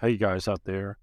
[0.00, 0.96] Hey guys out there.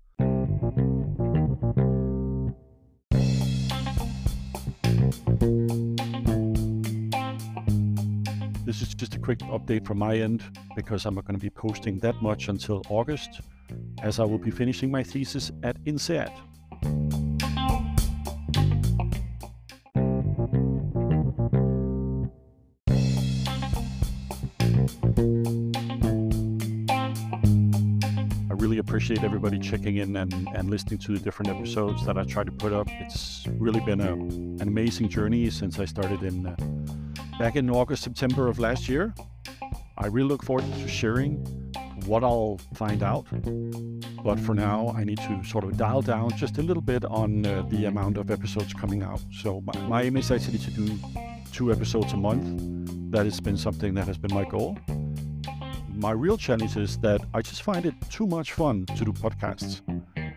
[8.65, 10.43] This is just a quick update from my end
[10.75, 13.41] because I'm not going to be posting that much until August,
[14.01, 16.31] as I will be finishing my thesis at INSEAD.
[28.67, 32.43] Really appreciate everybody checking in and, and listening to the different episodes that I try
[32.43, 32.85] to put up.
[32.99, 36.53] It's really been a, an amazing journey since I started in uh,
[37.39, 39.15] back in August, September of last year.
[39.97, 41.35] I really look forward to sharing
[42.07, 43.25] what I'll find out.
[44.21, 47.45] But for now, I need to sort of dial down just a little bit on
[47.45, 49.21] uh, the amount of episodes coming out.
[49.31, 50.99] So my, my aim is actually to do
[51.53, 52.61] two episodes a month.
[53.13, 54.77] That has been something that has been my goal.
[55.97, 59.81] My real challenge is that I just find it too much fun to do podcasts.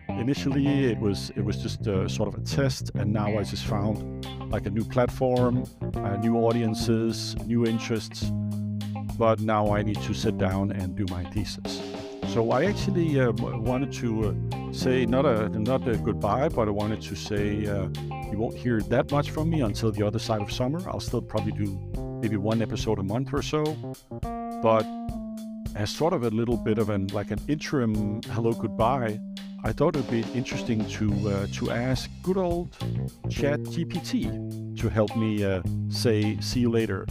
[0.09, 3.65] Initially, it was it was just a, sort of a test, and now I just
[3.65, 5.65] found like a new platform,
[5.97, 8.31] uh, new audiences, new interests.
[9.19, 11.79] But now I need to sit down and do my thesis.
[12.29, 16.71] So I actually uh, wanted to uh, say not a not a goodbye, but I
[16.71, 17.87] wanted to say uh,
[18.31, 20.81] you won't hear that much from me until the other side of summer.
[20.89, 21.67] I'll still probably do
[22.19, 23.63] maybe one episode a month or so,
[24.63, 24.85] but
[25.75, 29.19] as sort of a little bit of an like an interim hello goodbye,
[29.63, 32.75] I thought it would be interesting to uh, to ask good old
[33.29, 37.05] Chat GPT to help me uh, say see you later.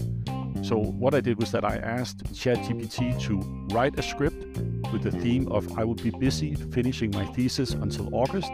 [0.62, 3.38] So what I did was that I asked Chat GPT to
[3.74, 4.58] write a script
[4.92, 8.52] with the theme of I will be busy finishing my thesis until August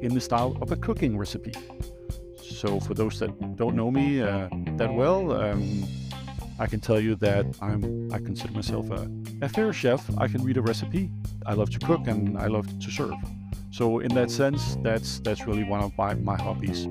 [0.00, 1.54] in the style of a cooking recipe.
[2.42, 5.84] So for those that don't know me uh, that well, um,
[6.58, 9.08] I can tell you that I'm I consider myself a
[9.46, 10.10] fair chef.
[10.18, 11.10] I can read a recipe.
[11.46, 13.14] I love to cook and I love to serve.
[13.70, 16.88] So in that sense, that's that's really one of my, my hobbies.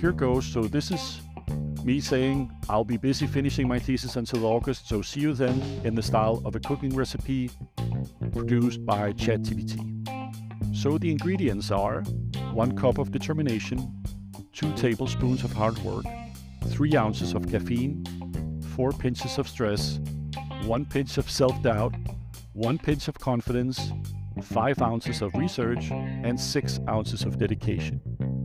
[0.00, 0.46] Here goes.
[0.46, 1.20] So this is
[1.84, 4.88] me saying I'll be busy finishing my thesis until August.
[4.88, 7.50] So see you then in the style of a cooking recipe
[8.32, 9.92] produced by ChatGPT.
[10.74, 12.02] So the ingredients are
[12.52, 14.02] one cup of determination,
[14.52, 16.04] two tablespoons of hard work,
[16.66, 18.04] three ounces of caffeine,
[18.74, 20.00] four pinches of stress,
[20.64, 21.94] one pinch of self doubt,
[22.52, 23.92] one pinch of confidence,
[24.42, 28.00] five ounces of research, and six ounces of dedication.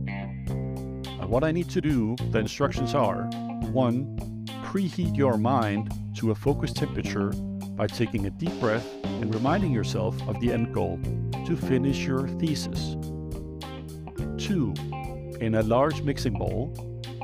[0.08, 3.24] And what I need to do, the instructions are
[3.72, 4.46] 1.
[4.64, 7.30] Preheat your mind to a focused temperature
[7.76, 10.98] by taking a deep breath and reminding yourself of the end goal
[11.46, 12.96] to finish your thesis.
[14.38, 14.74] 2.
[15.40, 16.74] In a large mixing bowl,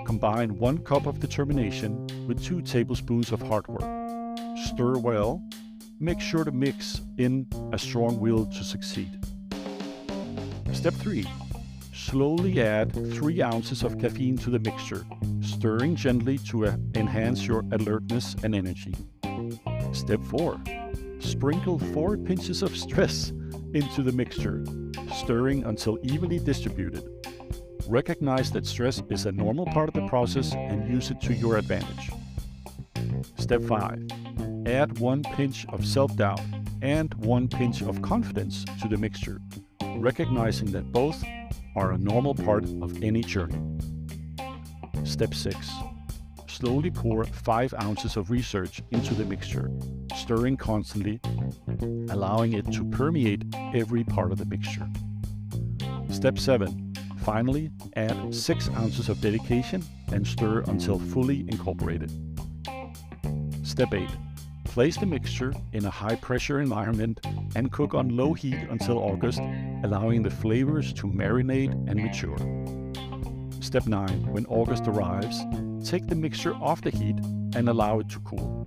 [0.07, 4.04] combine 1 cup of determination with 2 tablespoons of hard work.
[4.65, 5.43] Stir well.
[6.01, 9.11] Make sure to mix in a strong will to succeed.
[10.73, 11.25] Step 3.
[11.93, 15.05] Slowly add 3 ounces of caffeine to the mixture,
[15.41, 18.95] stirring gently to uh, enhance your alertness and energy.
[19.93, 20.61] Step 4.
[21.21, 23.33] Sprinkle 4 pinches of stress
[23.75, 24.65] into the mixture,
[25.15, 27.09] stirring until evenly distributed.
[27.87, 31.59] Recognize that stress is a normal part of the process and use it to your
[31.59, 32.11] advantage.
[33.37, 34.24] Step 5.
[34.67, 36.41] Add 1 pinch of self doubt
[36.81, 39.41] and 1 pinch of confidence to the mixture,
[39.97, 41.23] recognizing that both
[41.77, 43.61] are a normal part of any journey.
[45.05, 45.71] Step 6.
[46.47, 49.71] Slowly pour 5 ounces of research into the mixture,
[50.17, 51.21] stirring constantly,
[52.09, 54.89] allowing it to permeate every part of the mixture.
[56.09, 56.95] Step 7.
[57.19, 62.11] Finally, add 6 ounces of dedication and stir until fully incorporated.
[63.63, 64.09] Step 8.
[64.75, 67.25] Place the mixture in a high pressure environment
[67.55, 69.39] and cook on low heat until August,
[69.85, 72.37] allowing the flavors to marinate and mature.
[73.61, 74.33] Step 9.
[74.33, 75.45] When August arrives,
[75.89, 77.17] take the mixture off the heat
[77.55, 78.65] and allow it to cool.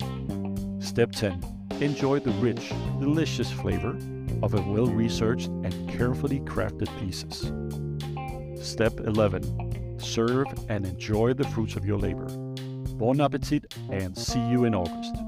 [0.80, 1.44] Step 10.
[1.82, 3.90] Enjoy the rich, delicious flavor
[4.42, 7.52] of a well researched and carefully crafted thesis.
[8.66, 9.98] Step 11.
[10.00, 12.28] Serve and enjoy the fruits of your labor.
[12.94, 15.27] Bon appetit and see you in August.